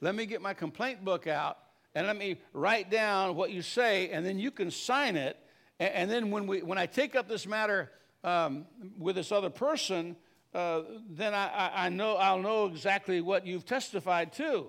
[0.00, 1.58] Let me get my complaint book out
[1.94, 5.36] and let me write down what you say, and then you can sign it.
[5.78, 7.90] And, and then when, we, when I take up this matter
[8.24, 8.66] um,
[8.98, 10.16] with this other person,
[10.54, 14.68] uh, then I, I know I'll know exactly what you've testified to.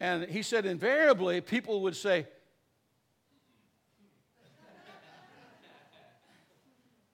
[0.00, 2.26] And he said, invariably, people would say,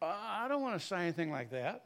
[0.01, 1.85] I don't want to sign anything like that.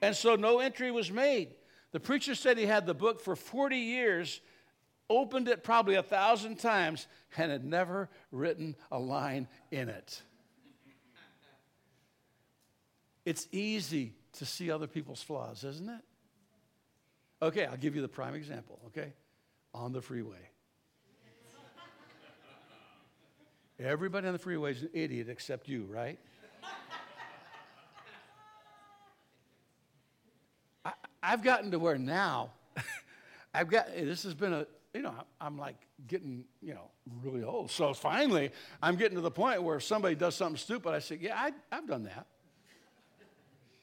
[0.00, 1.50] And so no entry was made.
[1.92, 4.40] The preacher said he had the book for 40 years,
[5.08, 10.22] opened it probably a thousand times, and had never written a line in it.
[13.24, 16.00] It's easy to see other people's flaws, isn't it?
[17.40, 19.12] Okay, I'll give you the prime example, okay?
[19.74, 20.50] On the freeway.
[23.78, 26.18] Everybody on the freeway is an idiot except you, right?
[31.28, 32.52] I've gotten to where now,
[33.54, 36.90] I've got, this has been a, you know, I'm like getting, you know,
[37.22, 37.70] really old.
[37.70, 38.50] So finally,
[38.82, 41.52] I'm getting to the point where if somebody does something stupid, I say, yeah, I,
[41.70, 42.26] I've done that.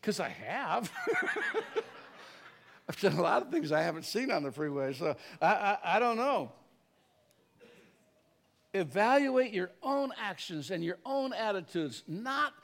[0.01, 0.91] Because I have.
[2.89, 5.77] I've done a lot of things I haven't seen on the freeway, so I, I,
[5.84, 6.51] I don't know.
[8.73, 12.55] Evaluate your own actions and your own attitudes, not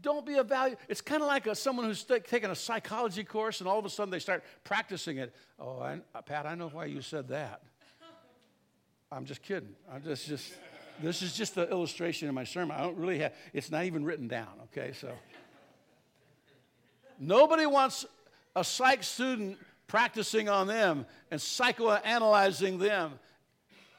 [0.00, 0.76] don't be a value.
[0.88, 3.84] It's kind of like a, someone who's st- taken a psychology course and all of
[3.84, 5.34] a sudden they start practicing it.
[5.58, 7.62] Oh, I, uh, Pat, I know why you said that.
[9.12, 9.74] I'm just kidding.
[9.92, 10.52] I'm just, just,
[11.00, 12.76] this is just the illustration in my sermon.
[12.76, 14.92] I don't really have, it's not even written down, okay?
[14.92, 15.12] So,
[17.18, 18.06] nobody wants
[18.56, 23.18] a psych student practicing on them and psychoanalyzing them.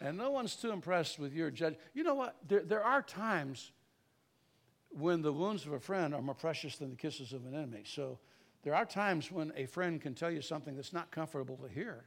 [0.02, 1.76] And no one's too impressed with your judge.
[1.94, 2.36] You know what?
[2.48, 3.72] There, there are times
[4.98, 7.84] when the wounds of a friend are more precious than the kisses of an enemy.
[7.86, 8.18] So
[8.64, 12.06] there are times when a friend can tell you something that's not comfortable to hear,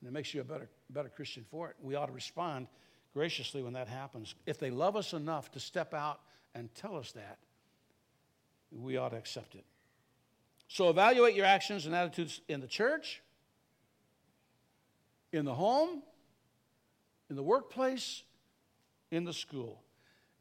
[0.00, 1.76] and it makes you a better, better Christian for it.
[1.82, 2.66] We ought to respond
[3.12, 4.34] graciously when that happens.
[4.46, 6.20] If they love us enough to step out
[6.54, 7.38] and tell us that,
[8.72, 9.64] we ought to accept it.
[10.68, 13.22] So evaluate your actions and attitudes in the church,
[15.32, 16.02] in the home,
[17.28, 18.22] in the workplace,
[19.10, 19.82] in the school.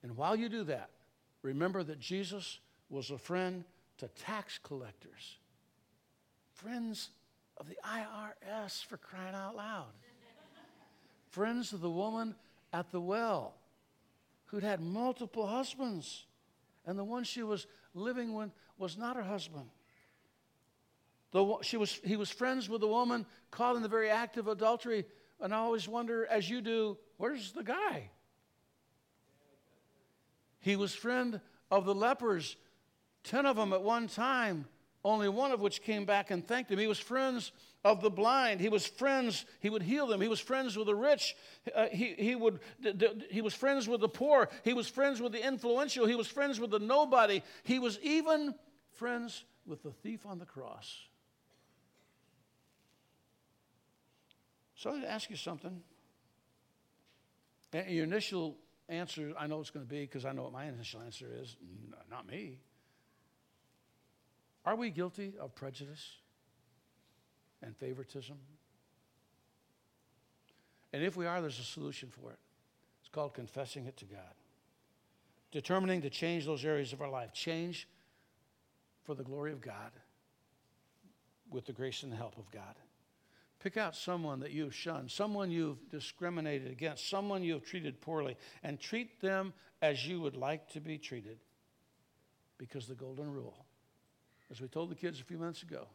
[0.01, 0.89] And while you do that,
[1.47, 3.63] Remember that Jesus was a friend
[3.99, 5.38] to tax collectors,
[6.51, 7.12] friends
[7.55, 9.93] of the IRS for crying out loud,
[11.29, 12.36] friends of the woman
[12.73, 13.53] at the well
[14.47, 16.25] who'd had multiple husbands,
[16.86, 19.69] and the one she was living with was not her husband.
[21.31, 24.49] The, she was, he was friends with a woman caught in the very act of
[24.49, 25.05] adultery,
[25.39, 28.10] and I always wonder, as you do, where's the guy?
[30.60, 31.39] He was friend
[31.72, 32.56] of the lepers,
[33.24, 34.65] 10 of them at one time,
[35.04, 36.80] only one of which came back and thanked him.
[36.80, 37.52] He was friends
[37.84, 38.60] of the blind.
[38.60, 40.20] He was friends, he would heal them.
[40.20, 41.36] He was friends with the rich.
[41.74, 42.60] Uh, he, he, would,
[43.30, 44.50] he was friends with the poor.
[44.63, 46.06] He was friends with the influential.
[46.06, 47.41] He was friends with the nobody.
[47.63, 48.54] He was even
[48.91, 51.08] friends with the thief on the cross.
[54.76, 55.82] So I ask you something.
[57.74, 58.58] Your initial
[58.89, 61.56] answer I know it's going to be because I know what my initial answer is.
[62.10, 62.60] Not me.
[64.65, 66.06] Are we guilty of prejudice
[67.62, 68.38] and favoritism?
[70.93, 72.39] And if we are, there's a solution for it.
[73.02, 74.34] It's called confessing it to God.
[75.52, 77.34] Determining to change those areas of our life.
[77.34, 77.88] Change
[79.04, 79.91] for the glory of God
[81.50, 82.76] with the grace and the help of God.
[83.60, 88.80] Pick out someone that you've shunned, someone you've discriminated against, someone you've treated poorly, and
[88.80, 91.39] treat them as you would like to be treated.
[92.58, 93.65] Because the golden rule,
[94.52, 95.88] as we told the kids a few minutes ago,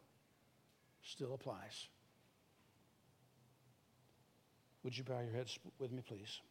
[1.03, 1.87] still applies.
[4.83, 6.41] Would you bow your heads with me, please?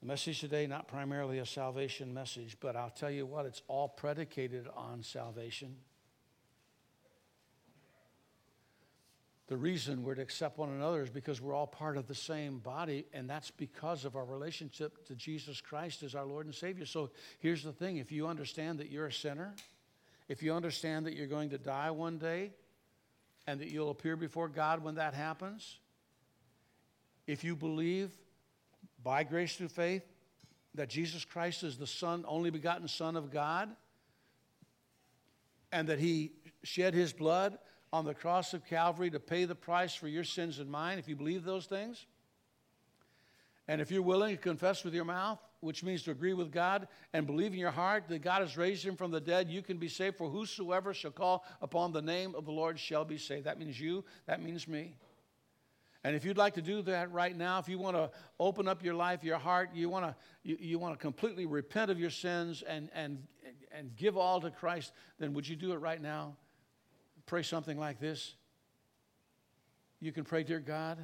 [0.00, 3.88] The message today, not primarily a salvation message, but I'll tell you what, it's all
[3.88, 5.76] predicated on salvation.
[9.48, 12.58] The reason we're to accept one another is because we're all part of the same
[12.58, 16.86] body, and that's because of our relationship to Jesus Christ as our Lord and Savior.
[16.86, 19.54] So here's the thing if you understand that you're a sinner,
[20.28, 22.52] if you understand that you're going to die one day,
[23.46, 25.78] and that you'll appear before God when that happens,
[27.26, 28.10] if you believe
[29.02, 30.04] by grace through faith
[30.74, 33.68] that Jesus Christ is the Son, only begotten Son of God,
[35.70, 36.32] and that He
[36.62, 37.58] shed His blood
[37.92, 41.08] on the cross of Calvary to pay the price for your sins and mine, if
[41.08, 42.06] you believe those things,
[43.68, 46.88] and if you're willing to confess with your mouth, which means to agree with God,
[47.12, 49.76] and believe in your heart that God has raised him from the dead, you can
[49.76, 50.16] be saved.
[50.16, 53.46] For whosoever shall call upon the name of the Lord shall be saved.
[53.46, 54.96] That means you, that means me.
[56.04, 58.82] And if you'd like to do that right now, if you want to open up
[58.82, 62.10] your life, your heart, you want to you, you want to completely repent of your
[62.10, 63.22] sins and and
[63.70, 66.36] and give all to Christ, then would you do it right now?
[67.26, 68.34] Pray something like this.
[70.00, 70.98] You can pray, dear God,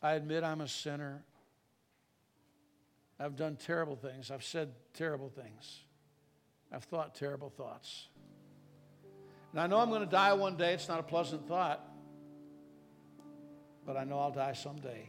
[0.00, 1.24] I admit I'm a sinner.
[3.18, 4.30] I've done terrible things.
[4.30, 5.80] I've said terrible things.
[6.72, 8.08] I've thought terrible thoughts.
[9.52, 10.74] And I know I'm going to die one day.
[10.74, 11.82] It's not a pleasant thought,
[13.86, 15.08] but I know I'll die someday.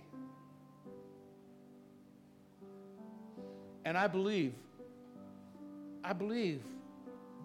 [3.84, 4.54] And I believe,
[6.04, 6.62] I believe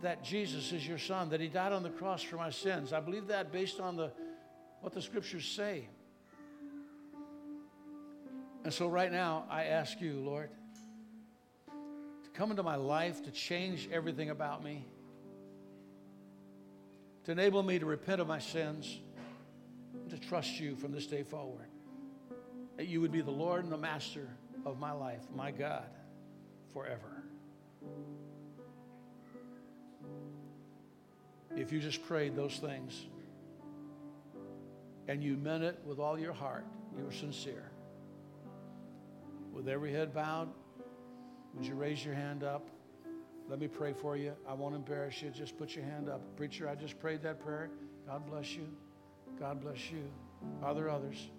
[0.03, 2.92] that Jesus is your son, that he died on the cross for my sins.
[2.92, 4.12] I believe that based on the,
[4.80, 5.88] what the scriptures say.
[8.64, 10.50] And so, right now, I ask you, Lord,
[11.66, 14.84] to come into my life, to change everything about me,
[17.24, 19.00] to enable me to repent of my sins,
[19.94, 21.66] and to trust you from this day forward.
[22.76, 24.28] That you would be the Lord and the master
[24.64, 25.86] of my life, my God,
[26.72, 27.22] forever.
[31.57, 33.07] If you just prayed those things
[35.09, 36.64] and you meant it with all your heart,
[36.96, 37.72] you were sincere
[39.53, 40.48] with every head bowed,
[41.55, 42.68] would you raise your hand up?
[43.48, 44.32] Let me pray for you.
[44.48, 45.30] I won't embarrass you.
[45.30, 46.22] Just put your hand up.
[46.36, 47.70] Preacher, I just prayed that prayer.
[48.07, 48.66] God bless you.
[49.38, 50.05] God bless you.
[50.62, 51.30] Are there others?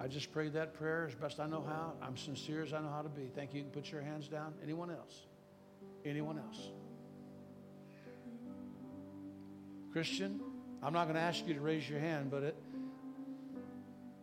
[0.00, 1.92] I just prayed that prayer as best I know how.
[2.02, 3.30] I'm sincere as I know how to be.
[3.34, 3.58] Thank you.
[3.58, 4.54] You can put your hands down.
[4.62, 5.26] Anyone else?
[6.04, 6.72] Anyone else?
[9.92, 10.40] Christian,
[10.82, 12.56] I'm not going to ask you to raise your hand, but it,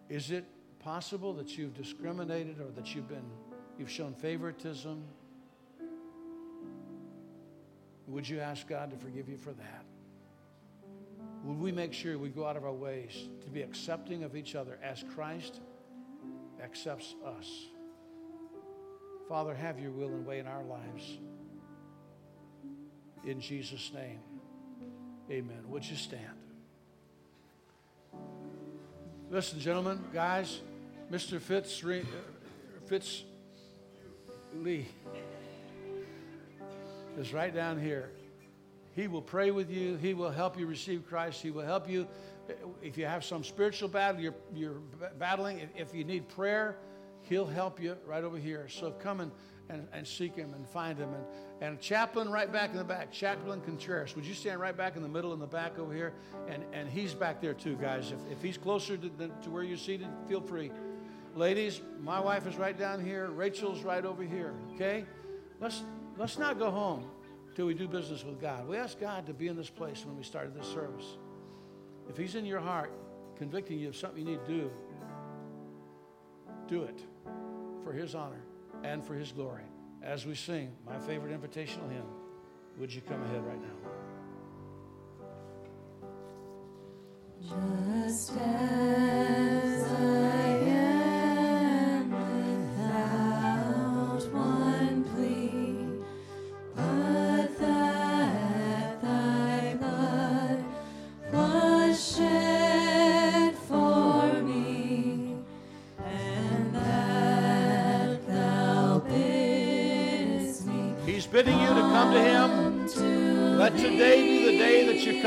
[0.10, 0.46] is it
[0.80, 3.30] possible that you've discriminated or that you've been
[3.78, 5.04] you've shown favoritism?
[8.08, 9.86] Would you ask god to forgive you for that?
[11.44, 14.56] Would we make sure we go out of our ways to be accepting of each
[14.56, 15.62] other as christ
[16.64, 17.48] accepts us?
[19.28, 21.20] Father have your will and way in our lives.
[23.24, 24.20] In jesus name
[25.32, 26.40] amen would you stand
[29.32, 30.62] Listen, gentlemen, guys,
[31.12, 31.40] Mr.
[31.40, 32.02] Fitz, uh,
[32.88, 33.26] Fitz
[34.56, 34.88] Lee
[37.20, 38.10] is right down here.
[38.96, 39.98] He will pray with you.
[39.98, 41.44] He will help you receive Christ.
[41.44, 42.08] He will help you
[42.82, 44.80] if you have some spiritual battle you're, you're
[45.20, 45.70] battling.
[45.76, 46.78] If you need prayer,
[47.30, 48.68] he'll help you right over here.
[48.68, 49.32] So come and,
[49.70, 51.14] and, and seek him and find him.
[51.14, 51.24] And,
[51.62, 54.16] and chaplain right back in the back, Chaplain Contreras.
[54.16, 56.14] Would you stand right back in the middle in the back over here?
[56.50, 58.12] And, and he's back there too, guys.
[58.12, 60.72] If, if he's closer to, to where you're seated, feel free.
[61.36, 63.30] Ladies, my wife is right down here.
[63.30, 64.56] Rachel's right over here.
[64.74, 65.06] Okay?
[65.62, 65.84] Let's
[66.18, 67.06] let's not go home
[67.56, 68.68] till we do business with God.
[68.68, 71.18] We asked God to be in this place when we started this service.
[72.10, 72.92] If He's in your heart,
[73.38, 74.72] convicting you of something you need to do,
[76.68, 77.04] do it
[77.90, 78.44] for His honor
[78.84, 79.64] and for His glory.
[80.04, 82.06] As we sing my favorite invitational hymn,
[82.78, 83.68] would you come ahead right now?
[87.42, 89.79] Just as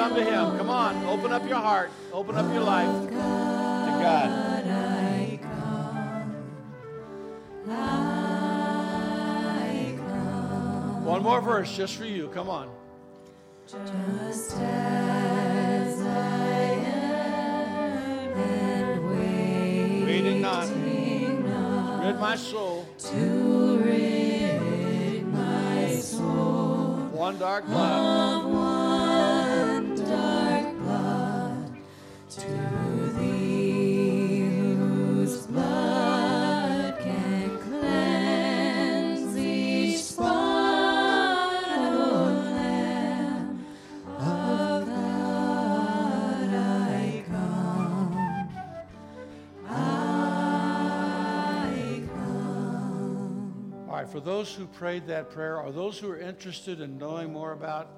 [0.03, 0.59] come to Him.
[0.59, 4.49] Come on, open up your heart, open up your life to God.
[11.05, 12.29] One more verse just for you.
[12.29, 12.69] Come on.
[13.67, 20.69] Just as I am and waiting, waiting not,
[22.05, 27.09] rid my soul to rid my soul.
[27.13, 28.62] one dark cloud.
[54.13, 57.89] For those who prayed that prayer or those who are interested in knowing more about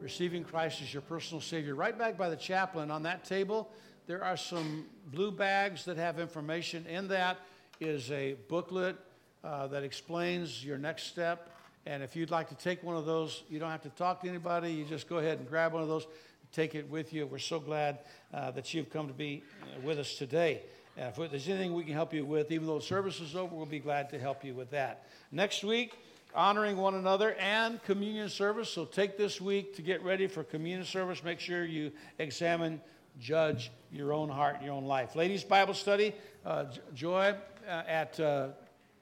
[0.00, 1.74] receiving Christ as your personal Savior.
[1.74, 3.70] Right back by the chaplain on that table,
[4.06, 6.86] there are some blue bags that have information.
[6.86, 7.36] In that
[7.80, 8.96] is a booklet
[9.44, 11.50] uh, that explains your next step.
[11.84, 14.28] And if you'd like to take one of those, you don't have to talk to
[14.28, 14.72] anybody.
[14.72, 16.06] You just go ahead and grab one of those,
[16.50, 17.26] take it with you.
[17.26, 17.98] We're so glad
[18.32, 20.62] uh, that you've come to be uh, with us today.
[20.98, 23.66] Uh, if there's anything we can help you with, even though service is over, we'll
[23.66, 25.06] be glad to help you with that.
[25.30, 25.96] Next week,
[26.34, 28.68] honoring one another and communion service.
[28.68, 31.22] So take this week to get ready for communion service.
[31.22, 32.80] Make sure you examine,
[33.20, 35.14] judge your own heart, your own life.
[35.14, 37.36] Ladies' Bible study, uh, Joy
[37.68, 38.48] uh, at uh,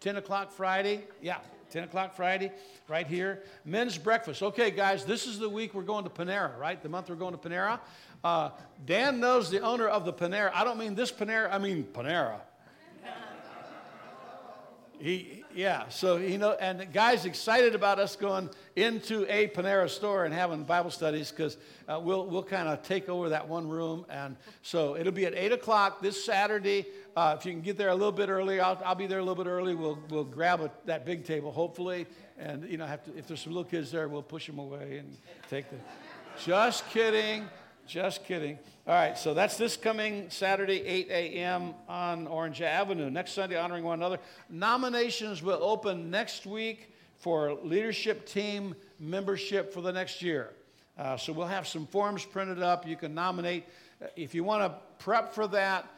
[0.00, 1.04] 10 o'clock Friday.
[1.22, 1.38] Yeah,
[1.70, 2.52] 10 o'clock Friday,
[2.88, 3.42] right here.
[3.64, 4.42] Men's breakfast.
[4.42, 6.82] Okay, guys, this is the week we're going to Panera, right?
[6.82, 7.80] The month we're going to Panera.
[8.26, 8.50] Uh,
[8.84, 10.50] Dan knows the owner of the Panera.
[10.52, 12.40] I don't mean this Panera, I mean Panera.
[14.98, 19.88] He, yeah, so you know, and the guy's excited about us going into a Panera
[19.88, 21.56] store and having Bible studies because
[21.86, 25.34] uh, we'll we'll kind of take over that one room, and so it'll be at
[25.34, 26.86] eight o'clock this Saturday.
[27.14, 29.22] Uh, if you can get there a little bit early, I'll, I'll be there a
[29.22, 29.74] little bit early.
[29.74, 32.06] We'll we'll grab a, that big table, hopefully,
[32.38, 34.98] and you know, have to, if there's some little kids there, we'll push them away
[34.98, 35.16] and
[35.48, 35.76] take the.
[36.44, 37.48] Just kidding.
[37.86, 38.58] Just kidding.
[38.86, 41.74] All right, so that's this coming Saturday, 8 a.m.
[41.88, 43.10] on Orange Avenue.
[43.10, 44.18] Next Sunday, honoring one another.
[44.50, 50.50] Nominations will open next week for leadership team membership for the next year.
[50.98, 52.86] Uh, so we'll have some forms printed up.
[52.86, 53.64] You can nominate.
[54.02, 55.88] Uh, if you want to prep for that,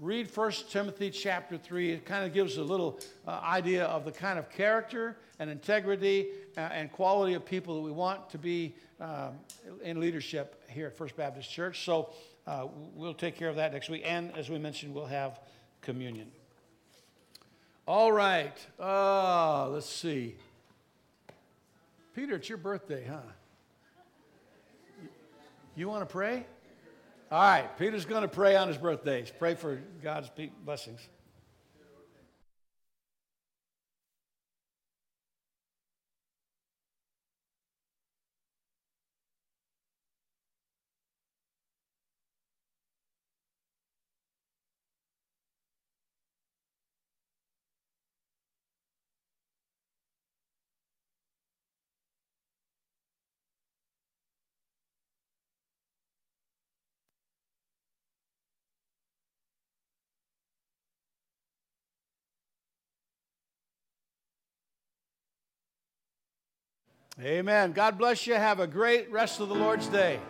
[0.00, 1.92] read 1 Timothy chapter 3.
[1.92, 6.28] It kind of gives a little uh, idea of the kind of character and integrity
[6.56, 9.32] uh, and quality of people that we want to be um,
[9.82, 11.84] in leadership here at First Baptist Church.
[11.84, 12.10] So
[12.46, 14.02] uh, we'll take care of that next week.
[14.04, 15.40] And as we mentioned, we'll have
[15.80, 16.30] communion.
[17.86, 18.56] All right.
[18.78, 20.36] Uh, let's see.
[22.14, 23.16] Peter, it's your birthday, huh?
[25.74, 26.44] You want to pray?
[27.30, 27.76] All right.
[27.78, 29.24] Peter's going to pray on his birthday.
[29.38, 30.30] Pray for God's
[30.64, 31.06] blessings.
[67.20, 67.72] Amen.
[67.72, 68.34] God bless you.
[68.34, 70.20] Have a great rest of the Lord's day.